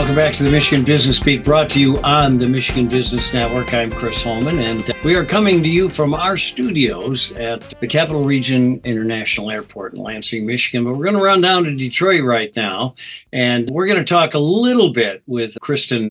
[0.00, 3.74] Welcome back to the Michigan Business Beat, brought to you on the Michigan Business Network.
[3.74, 8.24] I'm Chris Holman, and we are coming to you from our studios at the Capital
[8.24, 10.84] Region International Airport in Lansing, Michigan.
[10.84, 12.94] But we're going to run down to Detroit right now,
[13.34, 16.08] and we're going to talk a little bit with Kristin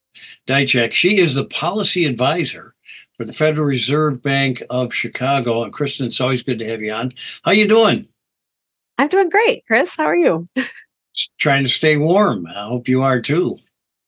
[0.47, 0.91] Dziczek.
[0.91, 2.75] She is the policy advisor
[3.17, 5.63] for the Federal Reserve Bank of Chicago.
[5.63, 7.11] And Kristin, it's always good to have you on.
[7.43, 8.07] How are you doing?
[8.99, 9.95] I'm doing great, Chris.
[9.97, 10.47] How are you?
[11.39, 12.45] Trying to stay warm.
[12.45, 13.57] I hope you are too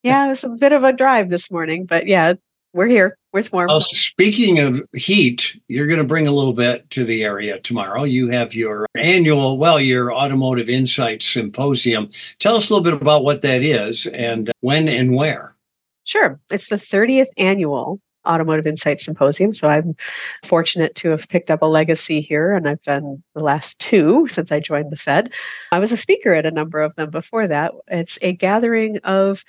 [0.03, 2.33] yeah, it was a bit of a drive this morning, but yeah,
[2.73, 3.17] we're here.
[3.33, 3.69] We're warm.
[3.69, 8.03] Oh, speaking of heat, you're going to bring a little bit to the area tomorrow.
[8.03, 12.09] You have your annual, well, your Automotive Insights Symposium.
[12.39, 15.55] Tell us a little bit about what that is and when and where.
[16.03, 16.39] Sure.
[16.49, 19.53] It's the 30th annual Automotive Insight Symposium.
[19.53, 19.95] So I'm
[20.43, 24.51] fortunate to have picked up a legacy here, and I've done the last two since
[24.51, 25.31] I joined the Fed.
[25.71, 27.73] I was a speaker at a number of them before that.
[27.87, 29.43] It's a gathering of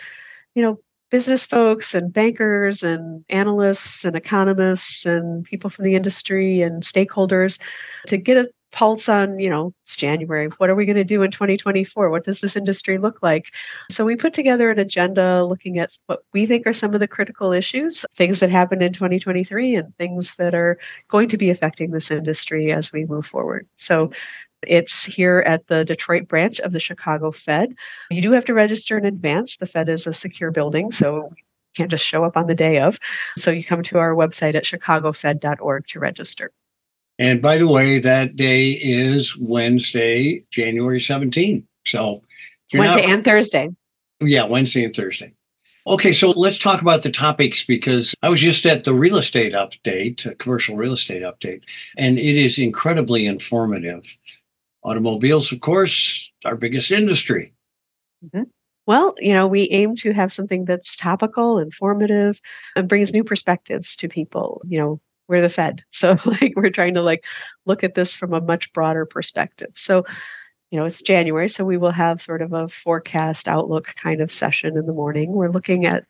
[0.54, 0.78] you know,
[1.10, 7.60] business folks and bankers and analysts and economists and people from the industry and stakeholders
[8.06, 10.48] to get a pulse on, you know, it's January.
[10.56, 12.08] What are we going to do in 2024?
[12.08, 13.52] What does this industry look like?
[13.90, 17.06] So we put together an agenda looking at what we think are some of the
[17.06, 21.90] critical issues, things that happened in 2023 and things that are going to be affecting
[21.90, 23.68] this industry as we move forward.
[23.76, 24.10] So
[24.66, 27.74] it's here at the Detroit branch of the Chicago Fed.
[28.10, 29.56] You do have to register in advance.
[29.56, 32.78] The Fed is a secure building, so you can't just show up on the day
[32.80, 32.98] of.
[33.36, 36.52] So you come to our website at chicagofed.org to register.
[37.18, 41.64] And by the way, that day is Wednesday, January 17th.
[41.86, 42.22] So
[42.72, 43.70] Wednesday not, and Thursday.
[44.20, 45.34] Yeah, Wednesday and Thursday.
[45.84, 49.52] Okay, so let's talk about the topics because I was just at the real estate
[49.52, 51.62] update, uh, commercial real estate update,
[51.98, 54.16] and it is incredibly informative.
[54.84, 57.52] Automobiles, of course, our biggest industry.
[58.24, 58.44] Mm-hmm.
[58.86, 62.40] Well, you know, we aim to have something that's topical, informative,
[62.74, 64.60] and brings new perspectives to people.
[64.68, 67.24] You know, we're the Fed, so like we're trying to like
[67.64, 69.70] look at this from a much broader perspective.
[69.74, 70.04] So,
[70.70, 74.32] you know, it's January, so we will have sort of a forecast outlook kind of
[74.32, 75.32] session in the morning.
[75.32, 76.04] We're looking at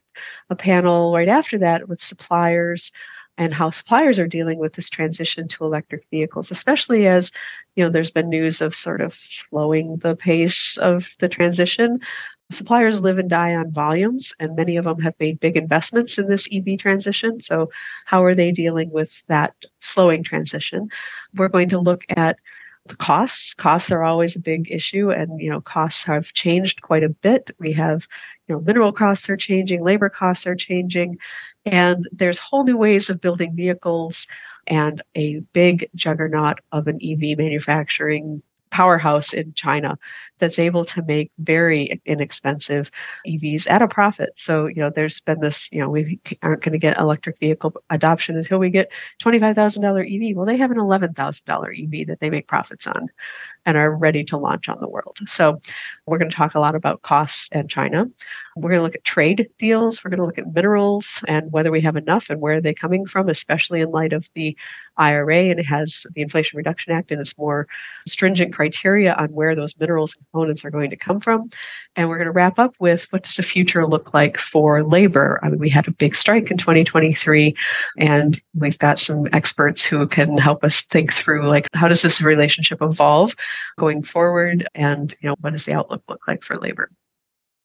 [0.50, 2.90] a panel right after that with suppliers
[3.38, 7.32] and how suppliers are dealing with this transition to electric vehicles, especially as
[7.76, 12.00] you know there's been news of sort of slowing the pace of the transition.
[12.50, 16.28] Suppliers live and die on volumes, and many of them have made big investments in
[16.28, 17.40] this EV transition.
[17.40, 17.70] So,
[18.04, 20.88] how are they dealing with that slowing transition?
[21.34, 22.36] We're going to look at
[22.86, 27.04] the costs costs are always a big issue and you know costs have changed quite
[27.04, 28.08] a bit we have
[28.52, 31.18] know mineral costs are changing labor costs are changing
[31.64, 34.26] and there's whole new ways of building vehicles
[34.66, 38.42] and a big juggernaut of an EV manufacturing
[38.72, 39.96] powerhouse in China
[40.38, 42.90] that's able to make very inexpensive
[43.28, 44.30] EVs at a profit.
[44.36, 47.74] So, you know, there's been this, you know, we aren't going to get electric vehicle
[47.90, 48.90] adoption until we get
[49.22, 50.36] $25,000 EV.
[50.36, 53.08] Well, they have an $11,000 EV that they make profits on
[53.64, 55.18] and are ready to launch on the world.
[55.26, 55.60] So,
[56.06, 58.06] we're going to talk a lot about costs and China.
[58.56, 60.04] We're going to look at trade deals.
[60.04, 62.74] We're going to look at minerals and whether we have enough and where are they
[62.74, 64.56] coming from, especially in light of the
[64.96, 67.66] IRA and it has the Inflation Reduction Act and its more
[68.06, 71.48] stringent criteria on where those minerals components are going to come from.
[71.96, 75.40] And we're going to wrap up with what does the future look like for labor?
[75.42, 77.54] I mean, we had a big strike in 2023,
[77.98, 82.20] and we've got some experts who can help us think through like how does this
[82.20, 83.34] relationship evolve
[83.78, 86.90] going forward, and you know what does the outlook look like for labor?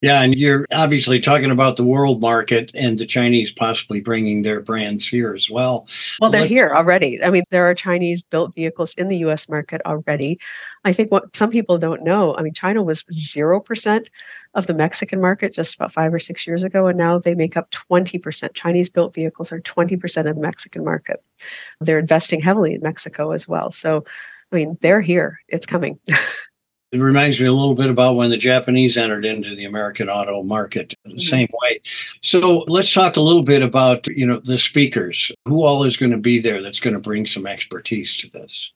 [0.00, 4.60] Yeah, and you're obviously talking about the world market and the Chinese possibly bringing their
[4.60, 5.88] brands here as well.
[6.20, 7.20] Well, they're Let- here already.
[7.22, 10.38] I mean, there are Chinese built vehicles in the US market already.
[10.84, 14.08] I think what some people don't know, I mean, China was 0%
[14.54, 17.56] of the Mexican market just about five or six years ago, and now they make
[17.56, 18.54] up 20%.
[18.54, 21.24] Chinese built vehicles are 20% of the Mexican market.
[21.80, 23.72] They're investing heavily in Mexico as well.
[23.72, 24.04] So,
[24.52, 25.98] I mean, they're here, it's coming.
[26.90, 30.42] It reminds me a little bit about when the Japanese entered into the American auto
[30.42, 31.18] market the mm-hmm.
[31.18, 31.80] same way.
[32.22, 35.30] So let's talk a little bit about, you know, the speakers.
[35.44, 38.72] Who all is going to be there that's going to bring some expertise to this?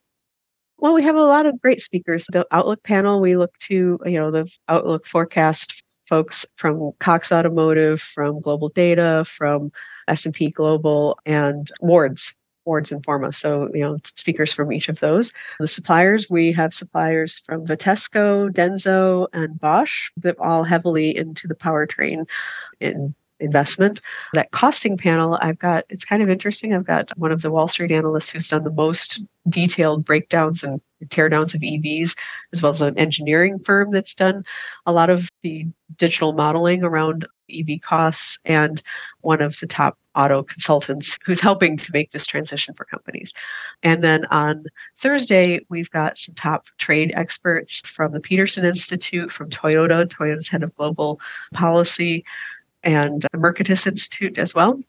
[0.77, 2.27] Well, we have a lot of great speakers.
[2.33, 8.03] The Outlook panel, we look to, you know, the Outlook forecast folks from Cox Automotive,
[8.03, 9.73] from Global Data, from
[10.09, 13.35] S&P Global, and Wards Wards Informa.
[13.35, 15.33] So, you know, speakers from each of those.
[15.59, 21.55] The suppliers, we have suppliers from Vitesco, Denso, and Bosch that all heavily into the
[21.55, 22.27] powertrain
[22.81, 24.01] in investment.
[24.33, 26.75] That costing panel, I've got, it's kind of interesting.
[26.75, 30.81] I've got one of the Wall Street analysts who's done the most detailed breakdowns and
[31.07, 32.17] teardowns of EVs,
[32.53, 34.45] as well as an engineering firm that's done
[34.87, 35.67] a lot of the
[35.97, 38.83] digital modeling around EV costs and
[39.21, 43.33] one of the top auto consultants who's helping to make this transition for companies.
[43.83, 44.65] And then on
[44.99, 50.63] Thursday, we've got some top trade experts from the Peterson Institute, from Toyota, Toyota's head
[50.63, 51.21] of global
[51.55, 52.25] policy,
[52.85, 54.81] and the Mercatus Institute as well,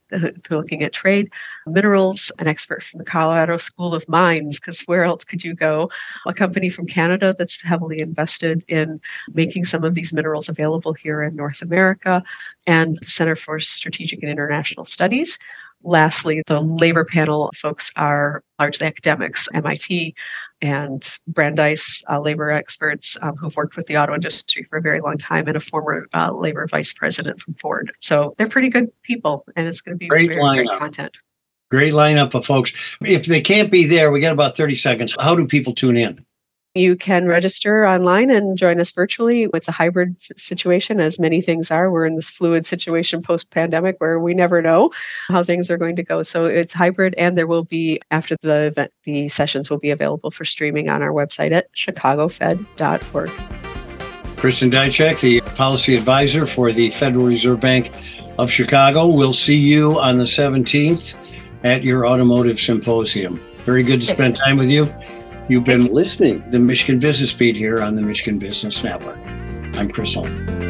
[0.50, 1.30] looking at trade,
[1.66, 5.90] minerals, an expert from the Colorado School of Mines, because where else could you go?
[6.26, 9.00] A company from Canada that's heavily invested in
[9.32, 12.22] making some of these minerals available here in North America,
[12.66, 15.38] and the Center for Strategic and International Studies,
[15.84, 20.14] Lastly, the labor panel folks are largely academics, MIT
[20.62, 25.00] and Brandeis uh, labor experts um, who've worked with the auto industry for a very
[25.02, 27.92] long time and a former uh, labor vice president from Ford.
[28.00, 30.66] So they're pretty good people, and it's going to be great, very, lineup.
[30.66, 31.16] great content.
[31.70, 32.96] Great lineup of folks.
[33.02, 35.14] If they can't be there, we got about 30 seconds.
[35.20, 36.24] How do people tune in?
[36.76, 39.48] You can register online and join us virtually.
[39.54, 41.88] It's a hybrid situation, as many things are.
[41.88, 44.90] We're in this fluid situation post pandemic where we never know
[45.28, 46.24] how things are going to go.
[46.24, 50.32] So it's hybrid, and there will be, after the event, the sessions will be available
[50.32, 53.28] for streaming on our website at chicagofed.org.
[54.36, 57.92] Kristin Dziczek, the policy advisor for the Federal Reserve Bank
[58.36, 59.06] of Chicago.
[59.06, 61.14] We'll see you on the 17th
[61.62, 63.40] at your automotive symposium.
[63.58, 64.92] Very good to spend time with you.
[65.46, 69.18] You've been listening to Michigan Business Beat here on the Michigan Business Network.
[69.76, 70.63] I'm Chris Holm.